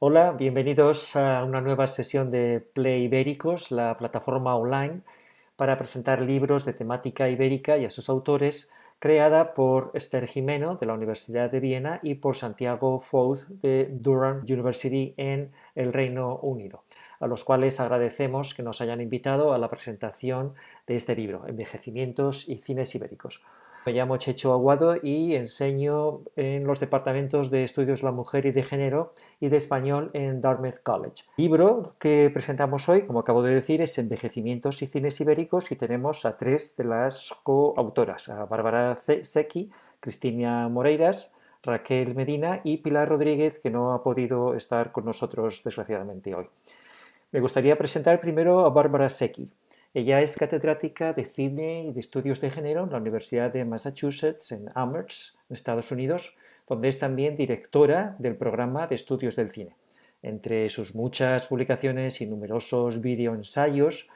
[0.00, 5.00] Hola, bienvenidos a una nueva sesión de Play Ibéricos, la plataforma online
[5.56, 10.86] para presentar libros de temática ibérica y a sus autores, creada por Esther Jimeno de
[10.86, 16.84] la Universidad de Viena y por Santiago Fouz de Durham University en el Reino Unido,
[17.18, 20.54] a los cuales agradecemos que nos hayan invitado a la presentación
[20.86, 23.42] de este libro, Envejecimientos y Cines Ibéricos.
[23.88, 28.52] Me llamo Checho Aguado y enseño en los departamentos de Estudios de la Mujer y
[28.52, 31.24] de Género y de Español en Dartmouth College.
[31.38, 35.76] El libro que presentamos hoy, como acabo de decir, es Envejecimientos y Cines Ibéricos y
[35.76, 39.70] tenemos a tres de las coautoras, a Bárbara Secchi,
[40.00, 41.32] Cristina Moreiras,
[41.62, 46.46] Raquel Medina y Pilar Rodríguez, que no ha podido estar con nosotros desgraciadamente hoy.
[47.32, 49.48] Me gustaría presentar primero a Bárbara Secchi.
[49.94, 54.52] Ella es catedrática de cine y de estudios de género en la Universidad de Massachusetts
[54.52, 56.34] en Amherst, en Estados Unidos,
[56.68, 59.74] donde es también directora del programa de estudios del cine.
[60.22, 64.10] Entre sus muchas publicaciones y numerosos videoensayos,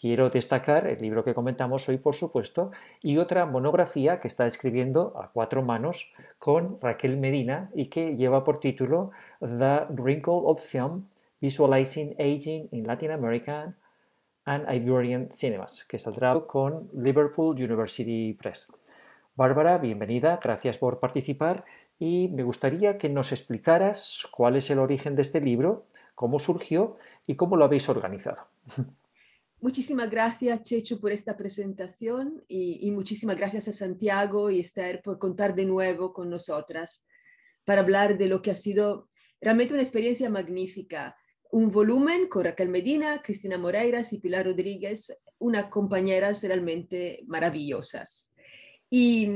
[0.00, 2.70] quiero destacar el libro que comentamos hoy, por supuesto,
[3.02, 8.42] y otra monografía que está escribiendo a cuatro manos con Raquel Medina y que lleva
[8.42, 11.08] por título The Wrinkle of Film,
[11.42, 13.74] Visualizing Aging in Latin America
[14.44, 18.68] and Iberian Cinemas, que saldrá con Liverpool University Press.
[19.34, 21.64] Bárbara, bienvenida, gracias por participar
[21.98, 26.96] y me gustaría que nos explicaras cuál es el origen de este libro, cómo surgió
[27.26, 28.46] y cómo lo habéis organizado.
[29.60, 35.18] Muchísimas gracias, Checho, por esta presentación y, y, muchísimas gracias a Santiago y Esther por
[35.18, 37.06] contar de nuevo con nosotras
[37.64, 39.08] para hablar de lo que ha sido
[39.40, 41.16] realmente una experiencia magnífica
[41.54, 48.34] un volumen con Raquel Medina, Cristina Moreiras y Pilar Rodríguez, unas compañeras realmente maravillosas.
[48.90, 49.28] Y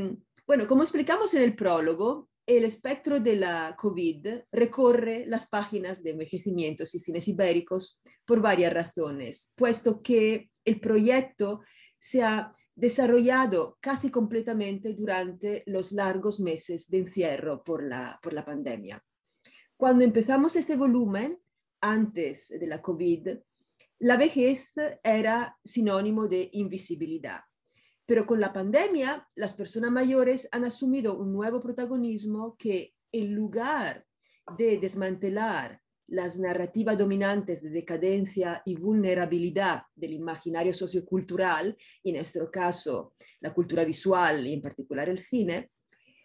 [0.44, 6.10] bueno, como explicamos en el prólogo, el espectro de la COVID recorre las páginas de
[6.10, 11.60] envejecimientos y cines ibéricos por varias razones, puesto que el proyecto
[12.00, 18.44] se ha desarrollado casi completamente durante los largos meses de encierro por la, por la
[18.44, 19.00] pandemia.
[19.76, 21.38] Cuando empezamos este volumen,
[21.80, 23.28] antes de la COVID,
[24.00, 27.40] la vejez era sinónimo de invisibilidad.
[28.06, 34.06] Pero con la pandemia, las personas mayores han asumido un nuevo protagonismo que en lugar
[34.56, 42.50] de desmantelar las narrativas dominantes de decadencia y vulnerabilidad del imaginario sociocultural, y en nuestro
[42.50, 45.70] caso la cultura visual y en particular el cine,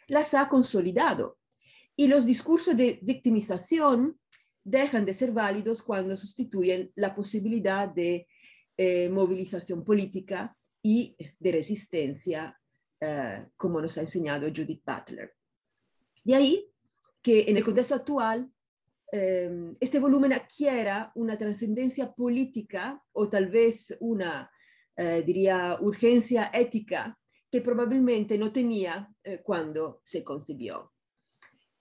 [0.07, 1.37] las ha consolidado.
[1.95, 4.17] Y los discursos de victimización
[4.63, 8.27] dejan de ser válidos cuando sustituyen la posibilidad de
[8.77, 12.59] eh, movilización política y de resistencia,
[12.99, 15.33] eh, como nos ha enseñado Judith Butler.
[16.23, 16.69] De ahí
[17.21, 18.49] que en el contexto actual
[19.11, 24.49] eh, este volumen adquiera una trascendencia política o tal vez una,
[25.25, 27.17] diría, urgencia ética
[27.51, 29.11] que probablemente no tenía
[29.43, 30.91] cuando se concibió.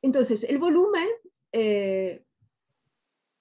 [0.00, 1.08] Entonces, el volumen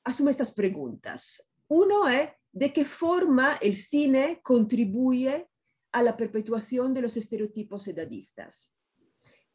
[0.04, 1.50] asume estas preguntas.
[1.68, 5.48] Uno es de qué forma el cine contribuye
[5.92, 8.76] a la perpetuación de los estereotipos edadistas.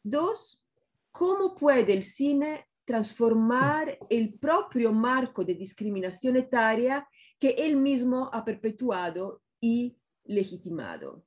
[0.03, 0.67] Dos,
[1.11, 7.07] cómo puede el cine transformar el propio marco de discriminación etaria
[7.37, 11.25] que él mismo ha perpetuado y legitimado.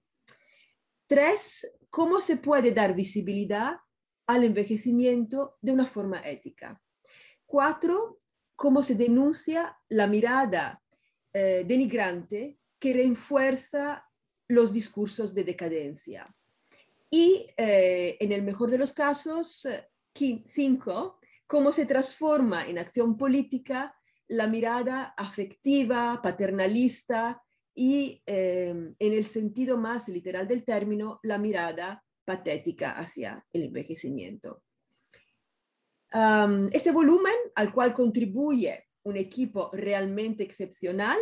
[1.06, 3.76] Tres, cómo se puede dar visibilidad
[4.26, 6.80] al envejecimiento de una forma ética.
[7.44, 8.20] Cuatro,
[8.60, 10.82] cómo se denuncia la mirada
[11.32, 14.06] eh, denigrante que refuerza
[14.48, 16.26] los discursos de decadencia.
[17.10, 19.66] Y eh, en el mejor de los casos,
[20.12, 23.94] cinco, cómo se transforma en acción política
[24.28, 27.42] la mirada afectiva, paternalista
[27.74, 34.64] y, eh, en el sentido más literal del término, la mirada patética hacia el envejecimiento
[36.72, 41.18] este volumen, al cual contribuye un equipo realmente excepcional,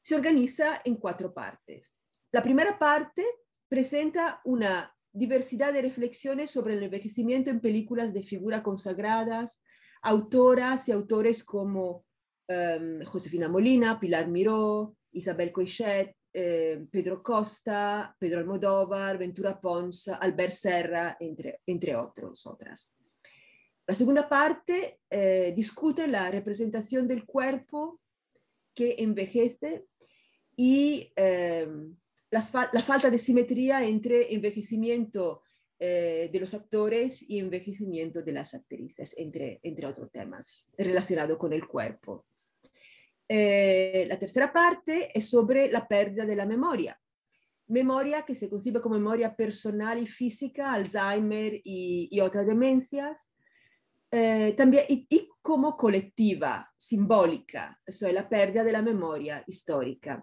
[0.00, 1.94] se organiza en cuatro partes.
[2.32, 3.24] La primera parte
[3.68, 9.62] presenta una diversidad de reflexiones sobre el envejecimiento en películas de figuras consagradas,
[10.02, 12.04] autoras y autores como
[13.06, 21.16] Josefina Molina, Pilar Miró, Isabel Coixet, eh, Pedro Costa, Pedro Almodóvar, Ventura Pons, Albert Serra,
[21.20, 22.94] entre, entre otros, otras.
[23.92, 28.00] La segunda parte eh, discute la representación del cuerpo
[28.74, 29.84] que envejece
[30.56, 31.68] y eh,
[32.30, 35.42] la, falta de simetría entre envejecimiento
[35.78, 41.52] eh, de los actores y envejecimiento de las actrices, entre, entre otros temas relacionados con
[41.52, 42.24] el cuerpo.
[43.28, 46.98] Eh, la tercera parte es sobre la pérdida de la memoria.
[47.66, 53.28] Memoria que se concibe como memoria personal y física, Alzheimer y, otras demencias,
[54.14, 60.22] eh, también y, y, como colectiva, simbólica, eso es la pérdida de la memoria histórica.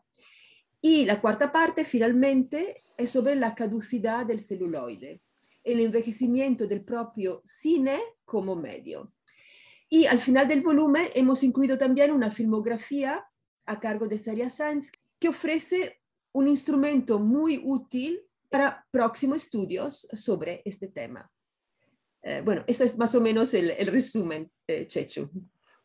[0.80, 5.24] Y la cuarta parte, finalmente, es sobre la caducidad del celuloide,
[5.64, 9.14] el envejecimiento del propio cine como medio.
[9.90, 13.26] Y al final del volumen hemos incluido también una filmografía
[13.66, 16.00] a cargo de Saria Sanz que ofrece
[16.32, 21.30] un instrumento muy útil para próximos estudios sobre este tema.
[22.22, 25.30] Eh, bueno, eso es más o menos el, resumen, eh, Chechu.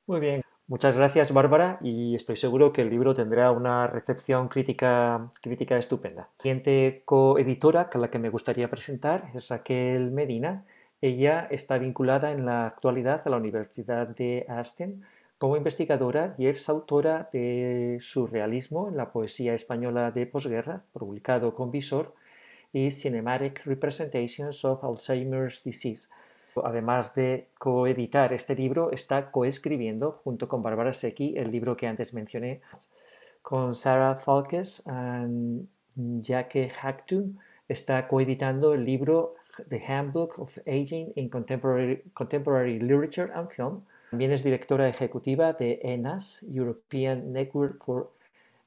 [0.07, 0.43] Muy bien.
[0.67, 6.23] Muchas gracias, Bárbara, y estoy seguro que el libro tendrá una recepción crítica, crítica estupenda.
[6.23, 10.65] La siguiente coeditora que la que me gustaría presentar es Raquel Medina.
[11.03, 15.03] Ella está vinculada en la actualidad a la Universidad de Aston
[15.37, 21.71] como investigadora y es autora de Surrealismo en la poesía española de posguerra, publicado con
[21.71, 22.15] Visor,
[22.73, 26.09] y Cinematic Representations of Alzheimer's Disease,
[26.63, 32.15] Además de coeditar este libro, está coescribiendo junto con Bárbara Secchi el libro que antes
[32.15, 32.61] mencioné.
[33.43, 34.85] Con Sarah Falkes
[35.97, 39.35] y Jackie Hackton está coeditando el libro
[39.69, 43.83] The Handbook of Aging in Contemporary, Contemporary Literature and Film.
[44.11, 48.11] También es directora ejecutiva de ENAS, European Network for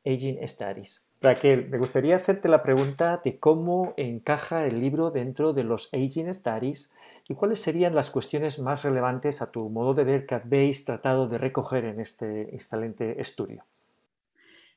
[0.05, 1.03] Aging Studies.
[1.21, 6.33] Raquel, me gustaría hacerte la pregunta de cómo encaja el libro dentro de los Aging
[6.33, 6.93] Studies
[7.29, 11.27] ¿Y cuáles serían las cuestiones más relevantes a tu modo de ver que habéis tratado
[11.27, 13.65] de recoger en este excelente estudio?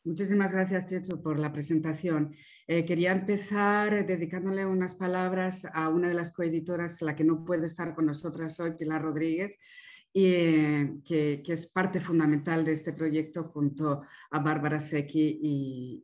[0.02, 2.34] Muchísimas gracias, Checho, por la presentación.
[2.66, 7.66] Eh, quería empezar dedicándole unas palabras a una de las coeditoras, la que no puede
[7.66, 9.52] estar con nosotras hoy, Pilar Rodríguez,
[10.12, 15.38] y, eh, que, es parte fundamental de este proyecto junto a Bárbara Secchi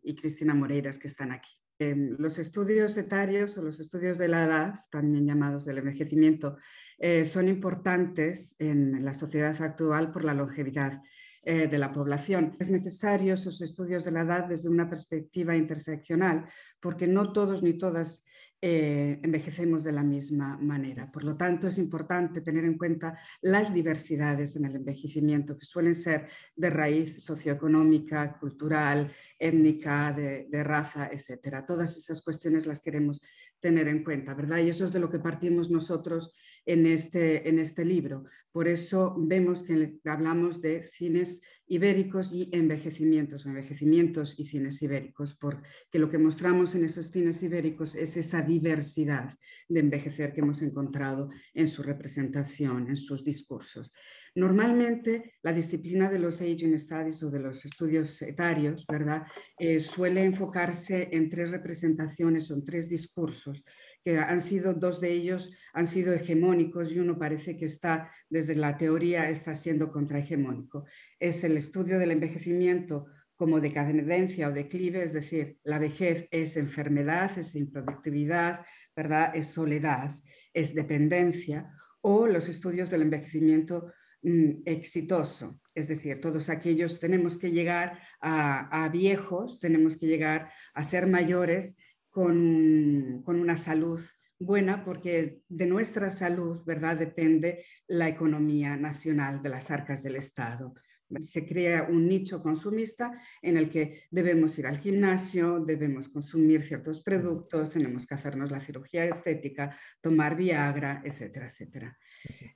[0.02, 1.50] y Cristina Moreiras, que están aquí.
[1.78, 6.56] Los estudios etarios o los estudios de la edad, también llamados del envejecimiento,
[6.98, 11.02] eh, son importantes en la sociedad actual por la longevidad
[11.42, 12.56] eh, de la población.
[12.58, 16.48] Es necesario esos estudios de la edad desde una perspectiva interseccional,
[16.80, 18.24] porque no todos ni todas
[18.60, 21.10] eh, envejecemos de la misma manera.
[21.12, 25.94] Por lo tanto, es importante tener en cuenta las diversidades en el envejecimiento, que suelen
[25.94, 31.64] ser de raíz socioeconómica, cultural, étnica, de, de raza, etc.
[31.66, 33.20] Todas esas cuestiones las queremos
[33.60, 34.58] tener en cuenta, ¿verdad?
[34.58, 36.32] Y eso es de lo que partimos nosotros
[36.66, 38.24] en este, en este libro.
[38.52, 45.98] Por eso vemos que hablamos de cines ibéricos y envejecimientos, envejecimientos y cines ibéricos, porque
[45.98, 49.36] lo que mostramos en esos cines ibéricos es esa diversidad
[49.68, 53.92] de envejecer que hemos encontrado en su representación, en sus discursos.
[54.34, 59.26] Normalmente la disciplina de los Aging Studies o de los estudios etarios, ¿verdad?
[59.58, 63.64] Eh, suele enfocarse en tres representaciones o en tres discursos,
[64.06, 68.54] que han sido, dos de ellos han sido hegemónicos y uno parece que está, desde
[68.54, 70.84] la teoría, está siendo contrahegemónico.
[71.18, 77.36] Es el estudio del envejecimiento como decadencia o declive, es decir, la vejez es enfermedad,
[77.36, 78.64] es improductividad,
[78.94, 79.34] ¿verdad?
[79.34, 80.12] Es soledad,
[80.54, 81.68] es dependencia,
[82.00, 83.90] o los estudios del envejecimiento
[84.26, 85.60] Mm, exitoso.
[85.72, 91.76] Es decir, todos aquellos tenemos que llegar a, viejos, tenemos que llegar a ser mayores
[92.16, 94.00] con, con una salud
[94.38, 100.72] buena porque de nuestra salud, ¿verdad?, depende la economía nacional de las arcas del Estado.
[101.20, 107.00] Se crea un nicho consumista en el que debemos ir al gimnasio, debemos consumir ciertos
[107.00, 111.96] productos, tenemos que hacernos la cirugía estética, tomar Viagra, etcétera, etcétera.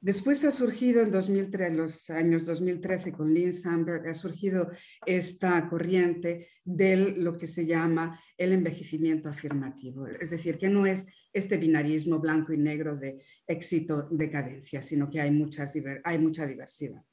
[0.00, 4.71] Después ha surgido en 2003, los años 2013 con Lynn Sandberg, ha surgido
[5.07, 10.07] esta corriente de lo que se llama el envejecimiento afirmativo.
[10.07, 15.21] Es decir, que no es este binarismo blanco y negro de éxito, decadencia, sino que
[15.21, 17.04] hay, muchas, hay mucha diversidad.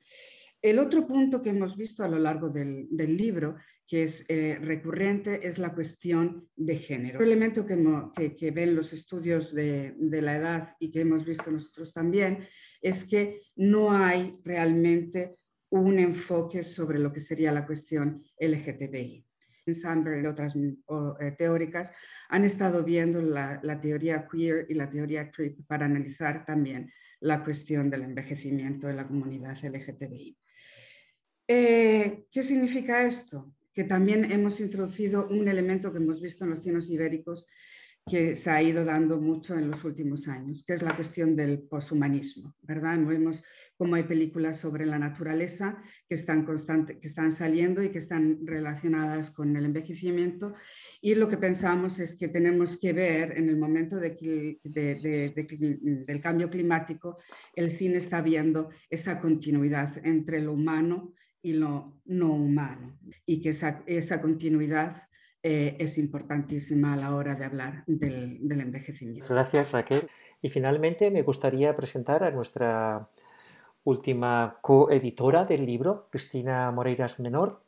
[0.69, 3.55] El otro punto que hemos visto a lo largo del, libro,
[3.87, 7.19] que es eh, recurrente, es la cuestión de género.
[7.19, 12.45] Un elemento que, ven los estudios de, la edad y que hemos visto nosotros también
[12.81, 15.37] es que no hay realmente
[15.69, 19.25] un enfoque sobre lo que sería la cuestión LGTBI.
[19.73, 21.93] Sandberg y otras eh, teóricas
[22.27, 27.41] han estado viendo la, la, teoría queer y la teoría creep para analizar también la
[27.41, 30.37] cuestión del envejecimiento de la comunidad LGTBI.
[31.47, 33.53] Eh, ¿Qué significa esto?
[33.73, 37.47] Que también hemos introducido un elemento que hemos visto en los cienos ibéricos,
[38.05, 41.59] que se ha ido dando mucho en los últimos años, que es la cuestión del
[41.59, 42.97] poshumanismo, ¿verdad?
[42.99, 43.43] Vemos
[43.77, 48.39] cómo hay películas sobre la naturaleza que están, constante, que están saliendo y que están
[48.45, 50.55] relacionadas con el envejecimiento
[50.99, 56.49] y lo que pensamos es que tenemos que ver en el momento de, del cambio
[56.49, 57.19] climático,
[57.55, 61.13] el cine está viendo esa continuidad entre lo humano
[61.47, 64.97] y lo no humano y que esa, esa continuidad
[65.41, 69.25] eh, es importantísima a la hora de hablar del, del envejecimiento.
[69.29, 70.09] Gracias Raquel.
[70.41, 73.09] Y finalmente me gustaría presentar a nuestra
[73.85, 77.61] última coeditora del libro, Cristina Moreiras Menor.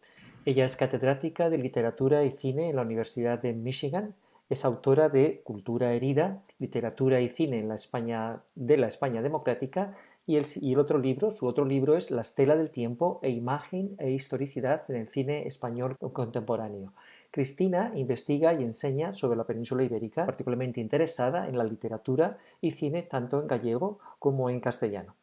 [0.43, 4.13] Ella es catedrática de literatura y cine en la Universidad de Michigan.
[4.49, 9.95] Es autora de Cultura herida, literatura y cine en la España de la España democrática
[10.29, 14.11] y el, otro libro, su otro libro es La estela del tiempo e imagen e
[14.11, 16.93] historicidad en el cine español contemporáneo.
[17.31, 23.01] Cristina investiga y enseña sobre la península ibérica, particularmente interesada en la literatura y cine
[23.01, 25.15] tanto en gallego como en castellano.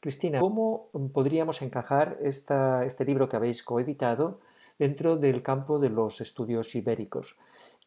[0.00, 4.40] Cristina, ¿cómo podríamos encajar este libro que habéis coeditado
[4.76, 7.36] dentro del campo de los estudios ibéricos?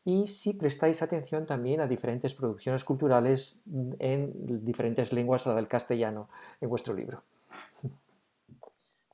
[0.05, 3.63] Y si prestáis atención también a diferentes producciones culturales
[3.99, 6.29] en diferentes lenguas la del castellano
[6.61, 7.23] en vuestro libro.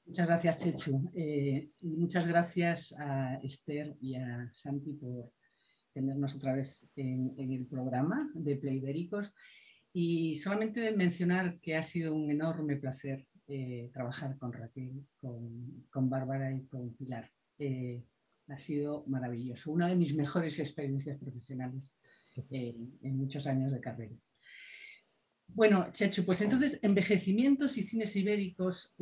[0.05, 1.11] Muchas gracias, Chechu.
[1.15, 5.31] Eh, muchas gracias a Esther y a Santi por
[5.93, 9.33] tenernos otra vez en, el programa de Play Ibéricos
[9.93, 16.09] y solamente mencionar que ha sido un enorme placer eh, trabajar con Raquel, con, con,
[16.09, 17.31] Bárbara y con Pilar.
[17.57, 18.03] Eh,
[18.47, 21.91] ha sido maravilloso, una de mis mejores experiencias profesionales
[22.51, 24.15] eh, en muchos años de carrera.
[25.47, 28.95] Bueno, Chechu, pues entonces envejecimientos y cines ibéricos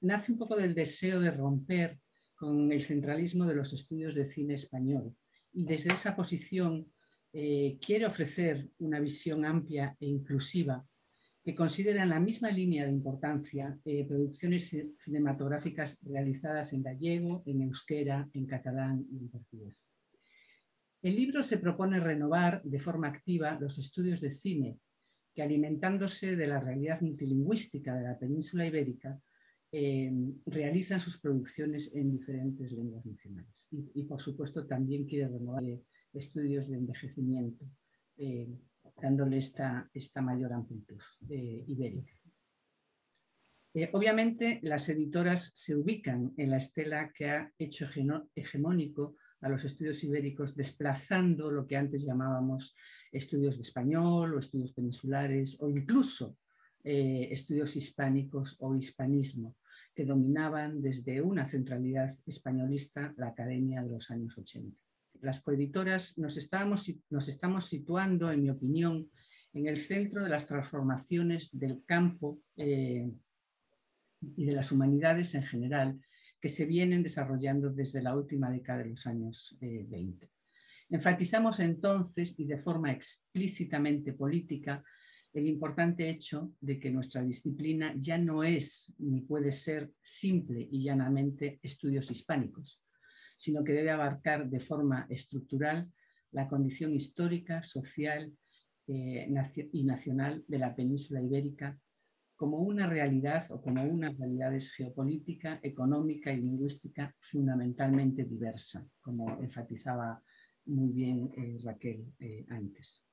[0.00, 1.98] nace un poco del deseo de romper
[2.34, 5.16] con el centralismo de los estudios de cine español
[5.52, 6.86] y desde esa posición
[7.32, 10.86] eh, quiere ofrecer una visión amplia e inclusiva
[11.48, 17.62] que considera en la misma línea de importancia eh, producciones cinematográficas realizadas en gallego, en
[17.62, 19.90] euskera, en catalán y en portugués.
[21.00, 24.78] El libro se propone renovar de forma activa los estudios de cine
[25.34, 29.18] que alimentándose de la realidad multilingüística de la península ibérica,
[29.72, 30.12] eh,
[30.44, 33.66] realizan sus producciones en diferentes lenguas nacionales.
[33.70, 35.64] Y, por supuesto también quiere renovar
[36.12, 37.64] estudios de envejecimiento,
[38.18, 38.50] eh,
[39.00, 42.12] dándole esta, esta, mayor amplitud eh, ibérica.
[43.74, 47.86] Eh, obviamente, las editoras se ubican en la estela que ha hecho
[48.34, 52.74] hegemónico a los estudios ibéricos, desplazando lo que antes llamábamos
[53.12, 56.36] estudios de español o estudios peninsulares o incluso
[56.82, 59.56] estudios hispánicos o hispanismo,
[59.94, 64.87] que dominaban desde una centralidad españolista la academia de los años 80
[65.22, 66.36] las coeditoras nos,
[67.10, 69.10] nos estamos situando, en mi opinión,
[69.52, 73.10] en el centro de las transformaciones del campo eh,
[74.36, 76.00] y de las humanidades en general
[76.40, 80.24] que se vienen desarrollando desde la última década de los años 20.
[80.24, 80.30] Eh,
[80.90, 84.82] Enfatizamos entonces y de forma explícitamente política
[85.34, 90.82] el importante hecho de que nuestra disciplina ya no es ni puede ser simple y
[90.82, 92.82] llanamente estudios hispánicos,
[93.38, 95.90] sino que debe abarcar de forma estructural
[96.32, 98.30] la condición histórica, social
[98.86, 99.32] eh,
[99.72, 101.78] y nacional de la península ibérica
[102.36, 110.22] como una realidad o como una realidad geopolítica, económica y lingüística fundamentalmente diversa, como enfatizaba
[110.66, 113.04] muy bien eh, Raquel eh, antes.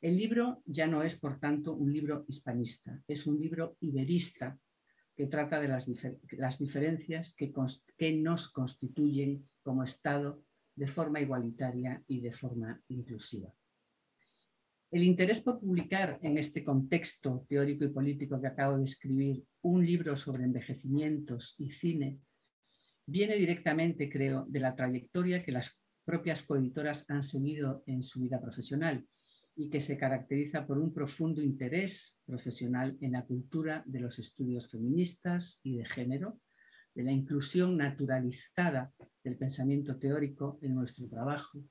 [0.00, 4.58] El libro ya no es, por tanto, un libro hispanista, es un libro iberista
[5.20, 5.86] que trata de las,
[6.30, 7.52] las diferencias que,
[7.98, 10.42] que nos constituyen como Estado
[10.74, 13.52] de forma igualitaria y de forma inclusiva.
[14.90, 19.84] El interés por publicar en este contexto teórico y político que acabo de escribir un
[19.84, 22.18] libro sobre envejecimientos y cine
[23.04, 28.40] viene directamente, creo, de la trayectoria que las propias coeditoras han seguido en su vida
[28.40, 29.06] profesional
[29.60, 34.70] y que se caracteriza por un profundo interés profesional en la cultura de los estudios
[34.70, 36.40] feministas y de género,
[36.94, 38.90] de la inclusión naturalizada
[39.22, 41.62] del pensamiento teórico en nuestro trabajo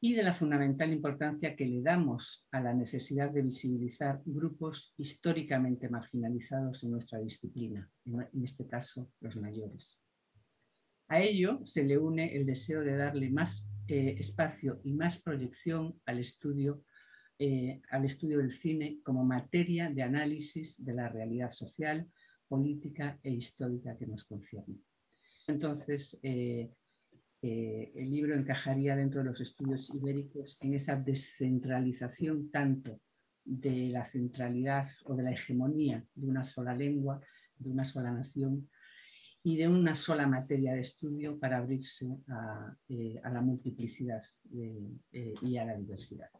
[0.00, 5.90] y de la fundamental importancia que le damos a la necesidad de visibilizar grupos históricamente
[5.90, 10.00] marginalizados en nuestra disciplina, en este caso los mayores.
[11.08, 16.00] A ello se le une el deseo de darle más eh, espacio y más proyección
[16.06, 16.82] al estudio,
[17.38, 22.06] eh, al estudio del cine como materia de análisis de la realidad social,
[22.48, 24.76] política e histórica que nos concierne.
[25.46, 26.70] Entonces, eh,
[27.46, 33.02] eh, el libro encajaría dentro de los estudios ibéricos en esa descentralización tanto
[33.44, 37.20] de la centralidad o de la hegemonía de una sola lengua,
[37.58, 38.70] de una sola nación
[39.42, 44.22] y de una sola materia de estudio para abrirse a, eh, la multiplicidad
[45.12, 46.30] eh, y a la diversidad.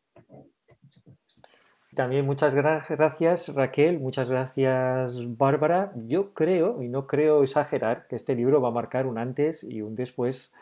[1.94, 5.92] También muchas gracias Raquel, muchas gracias Bárbara.
[6.06, 9.80] Yo creo, y no creo exagerar, que este libro va a marcar un antes y
[9.80, 10.52] un después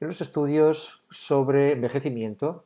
[0.00, 2.64] en los estudios sobre envejecimiento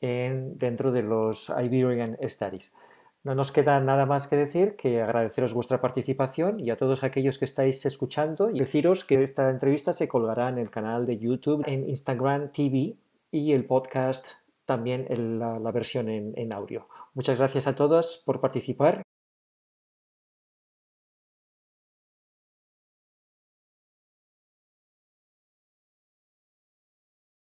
[0.00, 2.74] dentro de los Iberian Studies.
[3.22, 7.38] No nos queda nada más que decir que agradeceros vuestra participación y a todos aquellos
[7.38, 11.64] que estáis escuchando y deciros que esta entrevista se colgará en el canal de YouTube,
[11.66, 12.96] en Instagram TV
[13.30, 14.26] y el podcast
[14.66, 16.88] también en la, versión en audio.
[17.14, 19.03] Muchas gracias a todos por participar